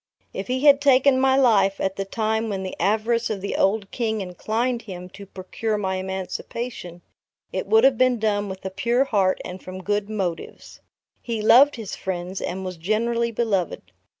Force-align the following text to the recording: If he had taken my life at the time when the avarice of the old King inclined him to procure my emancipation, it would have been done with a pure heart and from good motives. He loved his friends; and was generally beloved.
If 0.33 0.47
he 0.47 0.61
had 0.61 0.81
taken 0.81 1.19
my 1.21 1.37
life 1.37 1.79
at 1.79 1.95
the 1.95 2.05
time 2.05 2.49
when 2.49 2.63
the 2.63 2.75
avarice 2.81 3.29
of 3.29 3.39
the 3.39 3.55
old 3.55 3.91
King 3.91 4.19
inclined 4.19 4.81
him 4.81 5.09
to 5.09 5.27
procure 5.27 5.77
my 5.77 5.97
emancipation, 5.97 7.03
it 7.53 7.67
would 7.67 7.83
have 7.83 7.99
been 7.99 8.17
done 8.17 8.49
with 8.49 8.65
a 8.65 8.71
pure 8.71 9.03
heart 9.03 9.39
and 9.45 9.61
from 9.61 9.83
good 9.83 10.09
motives. 10.09 10.79
He 11.21 11.39
loved 11.43 11.75
his 11.75 11.95
friends; 11.95 12.41
and 12.41 12.65
was 12.65 12.77
generally 12.77 13.29
beloved. 13.31 13.91